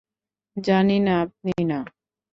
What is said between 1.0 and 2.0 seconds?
না আপনি না!